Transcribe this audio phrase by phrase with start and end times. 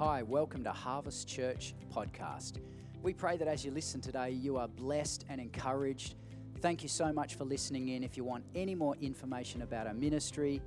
[0.00, 2.54] Hi, welcome to Harvest Church Podcast.
[3.02, 6.14] We pray that as you listen today, you are blessed and encouraged.
[6.62, 8.02] Thank you so much for listening in.
[8.02, 10.62] If you want any more information about our ministry,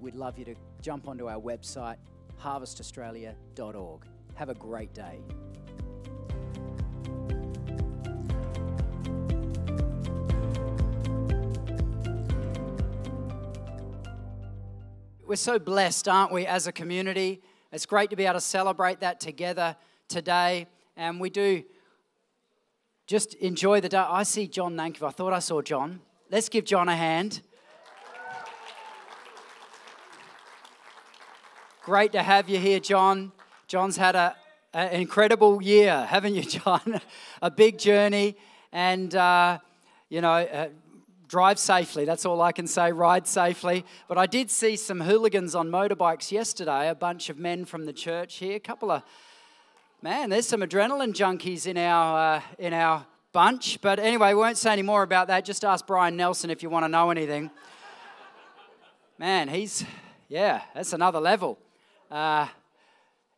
[0.00, 1.98] we'd love you to jump onto our website,
[2.42, 4.06] harvestaustralia.org.
[4.34, 5.20] Have a great day.
[15.24, 17.40] We're so blessed, aren't we, as a community?
[17.74, 19.74] It's great to be able to celebrate that together
[20.06, 20.68] today.
[20.96, 21.64] And we do
[23.08, 23.96] just enjoy the day.
[23.96, 25.02] I see John Nankiv.
[25.02, 26.00] I thought I saw John.
[26.30, 27.42] Let's give John a hand.
[31.82, 33.32] Great to have you here, John.
[33.66, 34.36] John's had a,
[34.72, 37.00] an incredible year, haven't you, John?
[37.42, 38.36] a big journey.
[38.70, 39.58] And, uh,
[40.08, 40.68] you know, uh,
[41.34, 42.04] drive safely.
[42.04, 42.92] That's all I can say.
[42.92, 43.84] Ride safely.
[44.06, 47.92] But I did see some hooligans on motorbikes yesterday, a bunch of men from the
[47.92, 49.02] church here, a couple of
[50.00, 53.80] man, there's some adrenaline junkies in our uh, in our bunch.
[53.80, 55.44] But anyway, we won't say any more about that.
[55.44, 57.50] Just ask Brian Nelson if you want to know anything.
[59.18, 59.84] man, he's
[60.28, 61.58] yeah, that's another level.
[62.12, 62.46] Uh,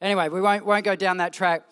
[0.03, 1.63] anyway, we won't won't go down that track.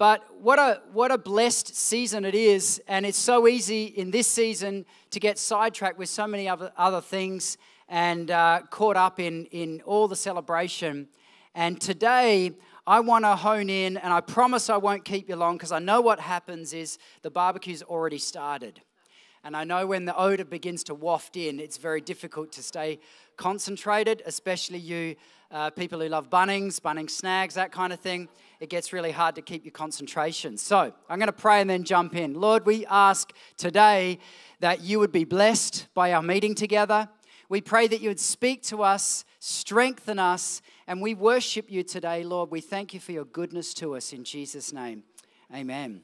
[0.00, 2.80] But what a, what a blessed season it is.
[2.88, 7.02] And it's so easy in this season to get sidetracked with so many other, other
[7.02, 11.06] things and uh, caught up in, in all the celebration.
[11.54, 12.52] And today,
[12.86, 15.80] I want to hone in, and I promise I won't keep you long because I
[15.80, 18.80] know what happens is the barbecue's already started.
[19.44, 23.00] And I know when the odor begins to waft in, it's very difficult to stay
[23.36, 25.16] concentrated, especially you
[25.50, 28.28] uh, people who love Bunnings, Bunnings snags, that kind of thing.
[28.60, 30.56] It gets really hard to keep your concentration.
[30.56, 32.34] So I'm going to pray and then jump in.
[32.34, 34.18] Lord, we ask today
[34.60, 37.08] that you would be blessed by our meeting together.
[37.48, 42.22] We pray that you would speak to us, strengthen us, and we worship you today,
[42.22, 42.50] Lord.
[42.50, 45.02] We thank you for your goodness to us in Jesus' name.
[45.52, 46.02] Amen.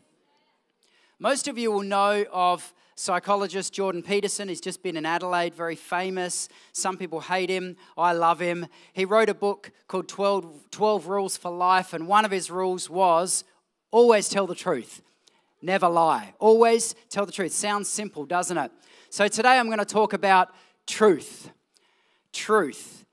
[1.19, 4.49] Most of you will know of psychologist Jordan Peterson.
[4.49, 6.49] He's just been in Adelaide, very famous.
[6.73, 7.77] Some people hate him.
[7.97, 8.67] I love him.
[8.95, 12.91] He wrote a book called 12, 12 Rules for Life, and one of his rules
[12.91, 13.45] was
[13.91, 15.03] always tell the truth,
[15.63, 16.35] never lie.
[16.39, 17.53] Always tell the truth.
[17.53, 18.73] Sounds simple, doesn't it?
[19.11, 20.55] So today I'm going to talk about
[20.87, 21.51] truth.
[22.33, 23.05] Truth.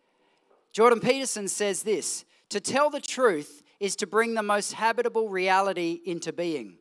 [0.71, 5.99] Jordan Peterson says this to tell the truth is to bring the most habitable reality
[6.05, 6.77] into being.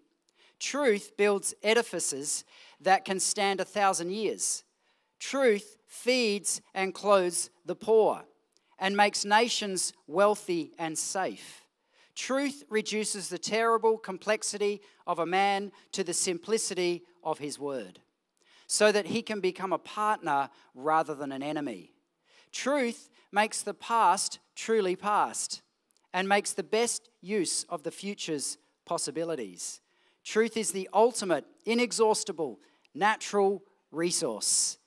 [0.59, 2.45] Truth builds edifices
[2.83, 4.65] that can stand a thousand years.
[5.19, 8.23] Truth feeds and clothes the poor
[8.79, 11.63] and makes nations wealthy and safe.
[12.15, 18.01] Truth reduces the terrible complexity of a man to the simplicity of his word,
[18.67, 21.93] so that he can become a partner rather than an enemy.
[22.51, 25.63] Truth makes the past truly past
[26.13, 29.81] and makes the best use of the future's possibilities.
[30.25, 32.61] Truth is the ultimate, inexhaustible,
[32.95, 34.79] natural resource.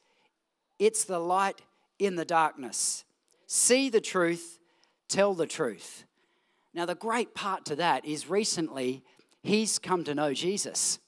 [0.80, 1.62] It's the light
[2.00, 3.06] in the darkness.
[3.48, 4.60] See the truth,
[5.08, 6.06] tell the truth.
[6.74, 9.04] Now, the great part to that is recently
[9.42, 11.00] he's come to know Jesus.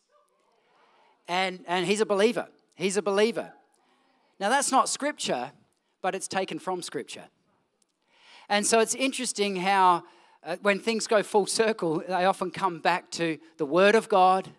[1.27, 2.47] And, and he's a believer.
[2.75, 3.51] He's a believer.
[4.39, 5.51] Now, that's not scripture,
[6.01, 7.25] but it's taken from scripture.
[8.47, 10.03] And so it's interesting how
[10.43, 14.49] uh, when things go full circle, they often come back to the Word of God,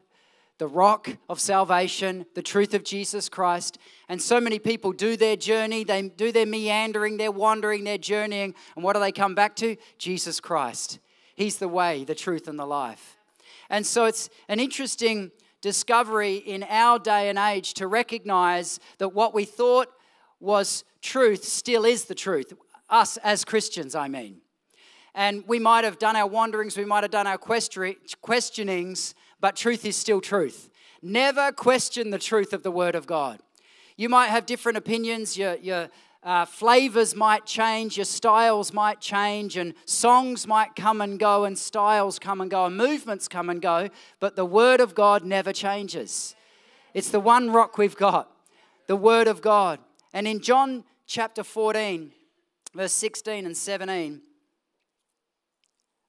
[0.58, 3.78] the rock of salvation, the truth of Jesus Christ.
[4.08, 8.54] And so many people do their journey, they do their meandering, their wandering, their journeying.
[8.74, 9.76] And what do they come back to?
[9.98, 10.98] Jesus Christ.
[11.36, 13.16] He's the way, the truth, and the life.
[13.70, 15.30] And so it's an interesting
[15.60, 19.88] discovery in our day and age to recognize that what we thought
[20.40, 22.52] was truth still is the truth.
[22.90, 24.40] Us as Christians, I mean.
[25.18, 29.84] And we might have done our wanderings, we might have done our questionings but truth
[29.84, 30.70] is still truth.
[31.02, 33.40] Never question the truth of the Word of God.
[33.96, 35.88] You might have different opinions, your, your
[36.22, 41.58] uh, flavors might change, your styles might change, and songs might come and go, and
[41.58, 43.88] styles come and go, and movements come and go,
[44.20, 46.36] but the Word of God never changes.
[46.94, 48.30] It's the one rock we've got,
[48.86, 49.80] the Word of God.
[50.12, 52.12] And in John chapter 14,
[52.72, 54.22] verse 16 and 17,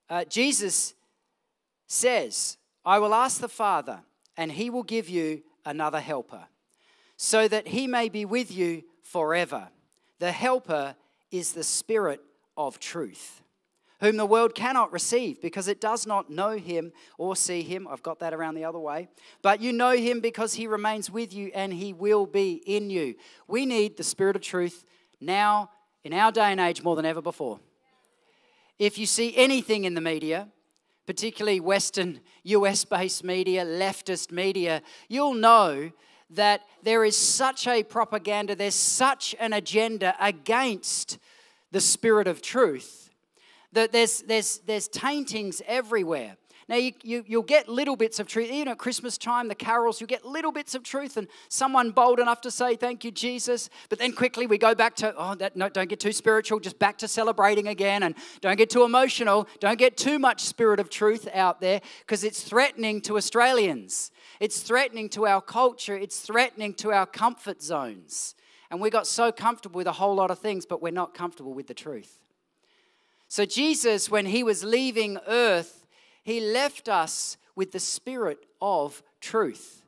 [0.10, 0.94] uh, Jesus
[1.88, 4.00] says, I will ask the Father,
[4.38, 6.46] and he will give you another helper,
[7.18, 9.70] so that he may be with you forever.
[10.20, 10.96] The helper
[11.32, 12.22] is the Spirit
[12.58, 13.42] of truth,
[14.00, 17.88] whom the world cannot receive because it does not know him or see him.
[17.88, 19.10] I've got that around the other way.
[19.42, 23.16] But you know him because he remains with you and he will be in you.
[23.48, 24.86] We need the Spirit of truth
[25.20, 25.70] now,
[26.04, 27.60] in our day and age, more than ever before.
[28.80, 30.48] If you see anything in the media,
[31.06, 35.92] particularly Western US based media, leftist media, you'll know
[36.32, 41.18] that there is such a propaganda, there's such an agenda against
[41.72, 43.10] the spirit of truth
[43.72, 46.38] that there's, there's, there's taintings everywhere.
[46.70, 48.52] Now, you, you, you'll get little bits of truth.
[48.52, 52.20] Even at Christmas time, the carols, you get little bits of truth and someone bold
[52.20, 53.72] enough to say, Thank you, Jesus.
[53.90, 56.78] But then quickly we go back to, Oh, that, no, don't get too spiritual, just
[56.78, 58.04] back to celebrating again.
[58.04, 59.48] And don't get too emotional.
[59.60, 64.12] Don't get too much spirit of truth out there because it's threatening to Australians.
[64.40, 65.98] It's threatening to our culture.
[65.98, 68.36] It's threatening to our comfort zones.
[68.70, 71.56] And we got so comfortable with a whole lot of things, but we're not comfortable
[71.56, 72.20] with the truth.
[73.28, 75.79] So, Jesus, when he was leaving earth,
[76.30, 79.84] he left us with the Spirit of truth.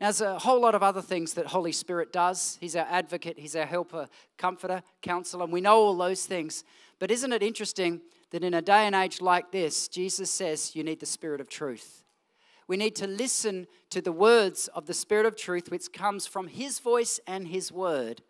[0.00, 2.56] Now, there's a whole lot of other things that Holy Spirit does.
[2.60, 6.62] He's our advocate, He's our helper, comforter, counselor, and we know all those things.
[6.98, 10.84] But isn't it interesting that in a day and age like this, Jesus says you
[10.84, 12.04] need the Spirit of truth?
[12.68, 16.48] We need to listen to the words of the Spirit of truth, which comes from
[16.48, 18.22] His voice and His word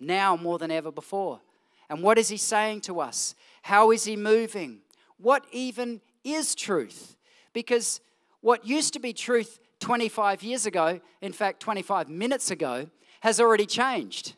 [0.00, 1.40] now more than ever before.
[1.88, 3.34] And what is He saying to us?
[3.62, 4.80] How is He moving?
[5.18, 7.16] What even is truth.
[7.52, 8.00] Because
[8.40, 12.88] what used to be truth 25 years ago, in fact, 25 minutes ago,
[13.20, 14.34] has already changed.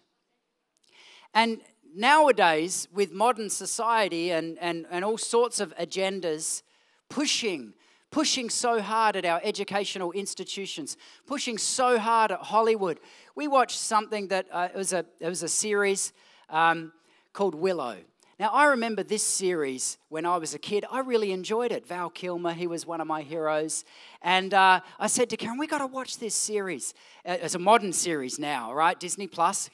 [1.34, 1.61] And
[1.94, 6.62] nowadays, with modern society and, and, and all sorts of agendas
[7.08, 7.75] pushing,
[8.11, 10.96] pushing so hard at our educational institutions,
[11.26, 13.00] pushing so hard at Hollywood,
[13.34, 16.12] we watched something that uh, it, was a, it was a series
[16.49, 16.93] um,
[17.32, 17.96] called Willow.
[18.43, 20.85] Now, I remember this series when I was a kid.
[20.91, 21.87] I really enjoyed it.
[21.87, 23.85] Val Kilmer, he was one of my heroes.
[24.21, 26.93] And uh, I said to Karen, we got to watch this series.
[27.25, 28.99] Uh, it's a modern series now, right?
[28.99, 29.71] Disney Plus.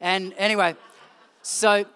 [0.00, 0.76] And anyway,
[1.42, 1.86] so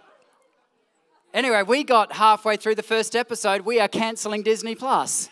[1.33, 3.61] anyway, we got halfway through the first episode.
[3.61, 5.29] We are canceling Disney Plus.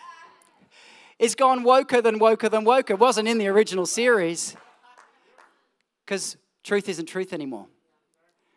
[1.19, 2.91] It's gone woker than woker than woker.
[2.91, 4.55] It wasn't in the original series
[6.07, 7.67] because truth isn't truth anymore.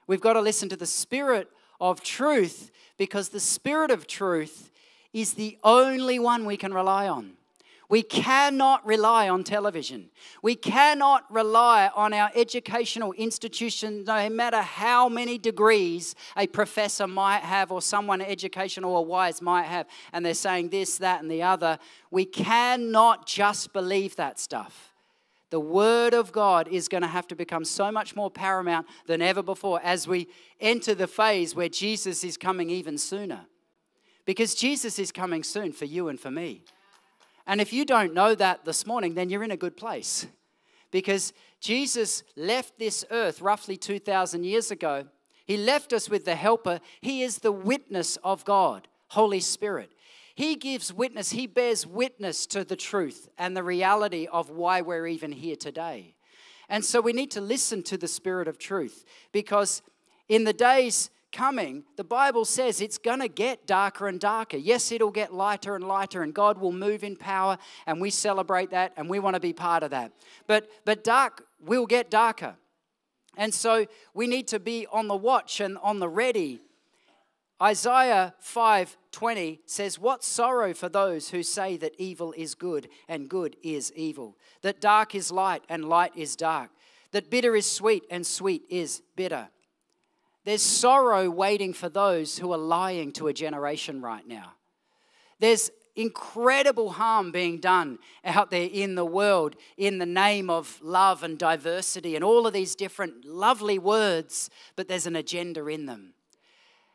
[0.06, 1.50] We've got to listen to the spirit
[1.84, 4.72] of truth because the Spirit of truth
[5.12, 7.34] is the only one we can rely on.
[7.90, 10.10] We cannot rely on television.
[10.42, 17.42] We cannot rely on our educational institutions, no matter how many degrees a professor might
[17.42, 21.44] have or someone educational or wise might have, and they're saying this, that, and the
[21.44, 21.78] other.
[22.10, 24.93] We cannot just believe that stuff
[25.54, 29.22] the Word of God is going to have to become so much more paramount than
[29.22, 30.28] ever before as we
[30.60, 33.42] enter the phase where Jesus is coming even sooner.
[34.26, 36.64] Because Jesus is coming soon for you and for me.
[37.46, 40.26] And if you don't know that this morning, then you're in a good place.
[40.90, 45.06] Because Jesus left this earth roughly 2,000 years ago.
[45.46, 46.80] He left us with the Helper.
[47.00, 49.92] He is the witness of God, Holy Spirit.
[50.36, 55.08] He gives witness, he bears witness to the truth and the reality of why we're
[55.08, 56.16] even here today.
[56.70, 59.84] And so we need to listen to the Spirit of truth because
[60.28, 64.58] in the days coming, the Bible says it's going to get darker and darker.
[64.58, 68.70] Yes, it'll get lighter and lighter, and God will move in power, and we celebrate
[68.72, 70.12] that, and we want to be part of that.
[70.48, 72.56] But, but dark will get darker.
[73.36, 76.62] And so we need to be on the watch and on the ready
[77.62, 78.34] Isaiah
[79.14, 83.94] 5:20 says, "What sorrow for those who say that evil is good and good is
[83.94, 86.72] evil, that dark is light and light is dark,
[87.12, 89.50] that bitter is sweet and sweet is bitter."
[90.46, 94.56] There's sorrow waiting for those who are lying to a generation right now.
[95.40, 101.22] There's incredible harm being done out there in the world in the name of love
[101.22, 106.16] and diversity and all of these different lovely words, but there's an agenda in them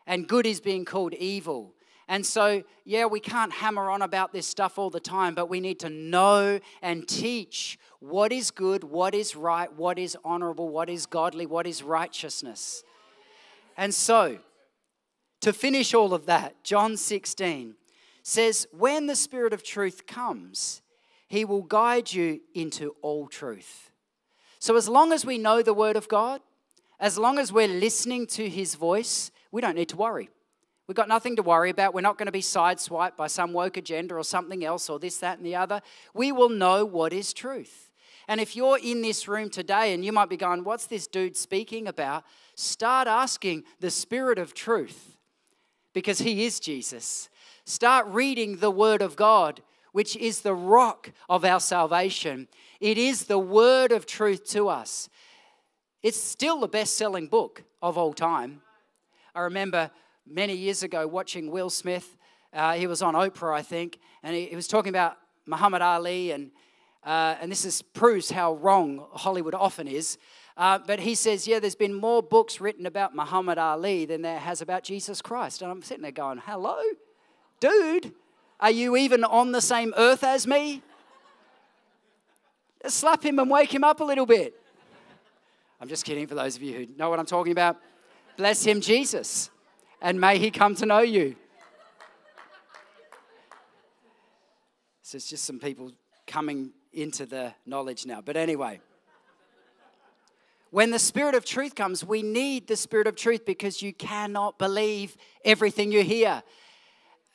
[0.09, 1.75] and good is being called evil.
[2.09, 5.61] And so, yeah, we can't hammer on about this stuff all the time, but we
[5.61, 10.88] need to know and teach what is good, what is right, what is honorable, what
[10.88, 12.83] is godly, what is righteousness.
[13.77, 14.38] And so,
[15.43, 17.75] to finish all of that, John 16
[18.23, 20.81] says, When the Spirit of truth comes,
[21.29, 23.91] he will guide you into all truth.
[24.59, 26.41] So, as long as we know the Word of God,
[26.99, 30.31] as long as we're listening to His voice, we don't need to worry.
[30.88, 31.92] We've got nothing to worry about.
[31.92, 35.18] We're not going to be sideswiped by some woke agenda or something else or this,
[35.18, 35.83] that, and the other.
[36.14, 37.90] We will know what is truth.
[38.26, 41.37] And if you're in this room today and you might be going, What's this dude
[41.37, 42.25] speaking about?
[42.54, 45.16] Start asking the Spirit of truth
[45.92, 47.28] because He is Jesus.
[47.66, 49.61] Start reading the Word of God,
[49.92, 52.49] which is the rock of our salvation.
[52.80, 55.11] It is the Word of truth to us.
[56.02, 58.62] It's still the best selling book of all time.
[59.35, 59.90] I remember
[60.31, 62.17] many years ago watching Will Smith.
[62.53, 65.17] Uh, he was on Oprah, I think, and he, he was talking about
[65.47, 66.51] Muhammad Ali, and,
[67.05, 70.19] uh, and this is, proves how wrong Hollywood often is.
[70.57, 74.41] Uh, but he says, yeah, there's been more books written about Muhammad Ali than there
[74.41, 75.63] has about Jesus Christ.
[75.63, 76.77] And I'm sitting there going, hello?
[77.61, 78.13] Dude,
[78.59, 80.83] are you even on the same earth as me?
[82.83, 84.61] Just slap him and wake him up a little bit.
[85.81, 87.77] I'm just kidding for those of you who know what I'm talking about.
[88.37, 89.51] Bless him, Jesus,
[90.00, 91.37] and may he come to know you.
[95.02, 95.93] So it's just some people
[96.26, 98.21] coming into the knowledge now.
[98.21, 98.81] But anyway,
[100.71, 104.59] when the Spirit of truth comes, we need the Spirit of truth because you cannot
[104.59, 106.43] believe everything you hear.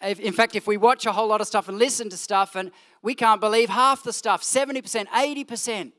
[0.01, 2.71] In fact, if we watch a whole lot of stuff and listen to stuff, and
[3.01, 5.93] we can't believe half the stuff 70%, 80%.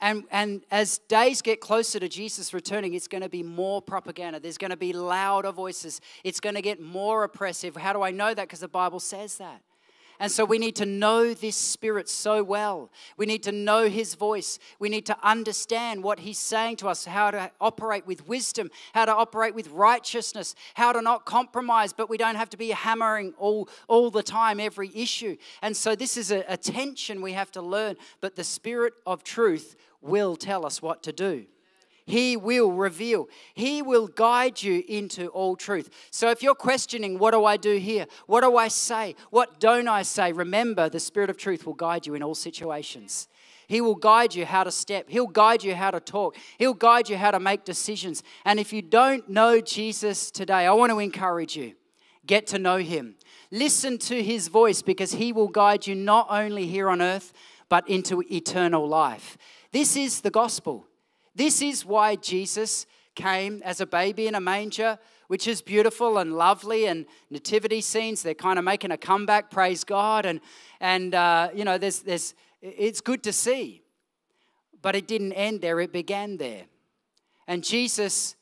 [0.00, 4.38] And, and as days get closer to Jesus returning, it's going to be more propaganda.
[4.38, 6.00] There's going to be louder voices.
[6.22, 7.76] It's going to get more oppressive.
[7.76, 8.46] How do I know that?
[8.46, 9.60] Because the Bible says that.
[10.20, 12.90] And so we need to know this Spirit so well.
[13.16, 14.58] We need to know His voice.
[14.80, 19.04] We need to understand what He's saying to us, how to operate with wisdom, how
[19.04, 23.32] to operate with righteousness, how to not compromise, but we don't have to be hammering
[23.38, 25.36] all, all the time every issue.
[25.62, 27.94] And so this is a, a tension we have to learn.
[28.20, 31.46] But the Spirit of truth will tell us what to do.
[32.06, 33.28] He will reveal.
[33.52, 35.90] He will guide you into all truth.
[36.10, 38.06] So if you're questioning, what do I do here?
[38.26, 39.14] What do I say?
[39.30, 40.32] What don't I say?
[40.32, 43.28] Remember, the Spirit of truth will guide you in all situations.
[43.66, 45.10] He will guide you how to step.
[45.10, 46.34] He'll guide you how to talk.
[46.56, 48.22] He'll guide you how to make decisions.
[48.46, 51.74] And if you don't know Jesus today, I want to encourage you
[52.24, 53.16] get to know him.
[53.50, 57.32] Listen to his voice because he will guide you not only here on earth,
[57.68, 59.36] but into eternal life.
[59.72, 60.86] This is the gospel.
[61.34, 66.34] This is why Jesus came as a baby in a manger, which is beautiful and
[66.34, 68.22] lovely, and nativity scenes.
[68.22, 70.24] They're kind of making a comeback, praise God.
[70.24, 70.40] And,
[70.80, 73.82] and uh, you know, there's, there's, it's good to see.
[74.80, 76.64] But it didn't end there, it began there.
[77.46, 78.36] And Jesus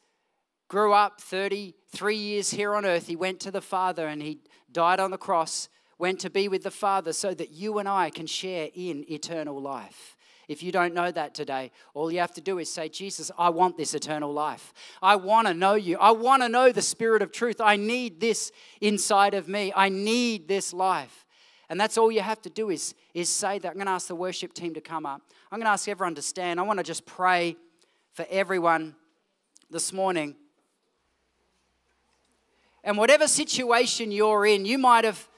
[0.68, 3.06] grew up 33 years here on earth.
[3.06, 4.40] He went to the Father and he
[4.70, 5.68] died on the cross,
[5.98, 9.60] went to be with the Father so that you and I can share in eternal
[9.60, 10.15] life.
[10.48, 13.50] If you don't know that today, all you have to do is say, Jesus, I
[13.50, 14.72] want this eternal life.
[15.02, 15.98] I want to know you.
[15.98, 17.60] I want to know the Spirit of truth.
[17.60, 19.72] I need this inside of me.
[19.74, 21.26] I need this life.
[21.68, 23.68] And that's all you have to do is, is say that.
[23.68, 25.20] I'm going to ask the worship team to come up.
[25.50, 26.60] I'm going to ask everyone to stand.
[26.60, 27.56] I want to just pray
[28.12, 28.94] for everyone
[29.68, 30.36] this morning.
[32.84, 35.28] And whatever situation you're in, you might have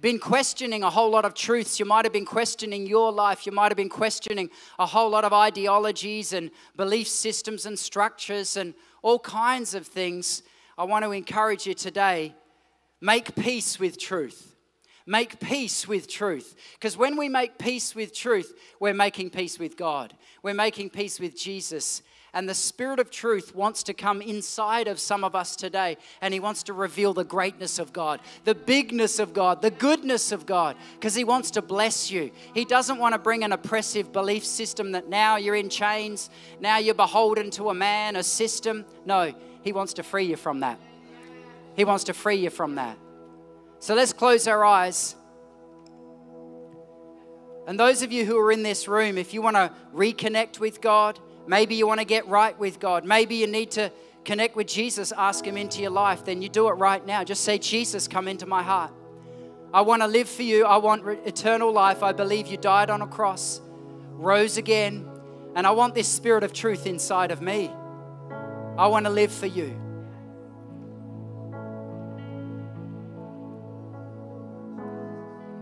[0.00, 1.78] been questioning a whole lot of truths.
[1.78, 3.46] You might have been questioning your life.
[3.46, 8.56] You might have been questioning a whole lot of ideologies and belief systems and structures
[8.56, 10.42] and all kinds of things.
[10.76, 12.34] I want to encourage you today
[13.00, 14.54] make peace with truth.
[15.06, 16.54] Make peace with truth.
[16.74, 20.14] Because when we make peace with truth, we're making peace with God.
[20.42, 22.02] We're making peace with Jesus.
[22.34, 26.34] And the Spirit of truth wants to come inside of some of us today, and
[26.34, 30.44] He wants to reveal the greatness of God, the bigness of God, the goodness of
[30.44, 32.30] God, because He wants to bless you.
[32.52, 36.28] He doesn't want to bring an oppressive belief system that now you're in chains,
[36.60, 38.84] now you're beholden to a man, a system.
[39.06, 40.78] No, He wants to free you from that.
[41.76, 42.98] He wants to free you from that.
[43.78, 45.14] So let's close our eyes.
[47.68, 50.80] And those of you who are in this room, if you want to reconnect with
[50.80, 53.06] God, Maybe you want to get right with God.
[53.06, 53.90] Maybe you need to
[54.26, 56.26] connect with Jesus, ask Him into your life.
[56.26, 57.24] Then you do it right now.
[57.24, 58.92] Just say, Jesus, come into my heart.
[59.72, 60.66] I want to live for you.
[60.66, 62.02] I want eternal life.
[62.02, 63.62] I believe you died on a cross,
[64.12, 65.08] rose again,
[65.56, 67.70] and I want this spirit of truth inside of me.
[68.76, 69.74] I want to live for you.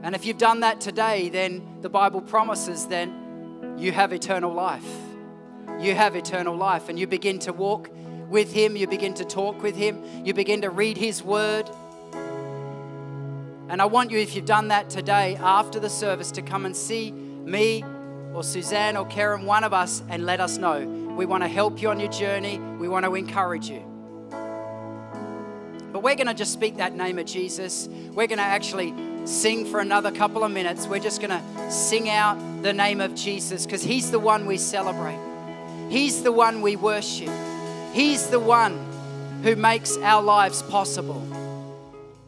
[0.02, 5.05] And if you've done that today, then the Bible promises then you have eternal life
[5.80, 6.88] you have eternal life.
[6.88, 7.90] And you begin to walk
[8.28, 11.68] with Him, you begin to talk with Him, you begin to read His Word.
[13.68, 16.76] And I want you, if you've done that today, after the service, to come and
[16.76, 17.84] see me
[18.32, 20.86] or Suzanne or Karen, one of us, and let us know.
[21.16, 23.82] We want to help you on your journey, we want to encourage you.
[25.92, 27.88] But we're going to just speak that name of Jesus.
[27.88, 28.92] We're going to actually
[29.24, 30.86] sing for another couple of minutes.
[30.86, 34.58] We're just going to sing out the name of Jesus because He's the one we
[34.58, 35.25] celebrate.
[35.88, 37.30] He's the one we worship.
[37.92, 38.84] He's the one
[39.42, 41.22] who makes our lives possible.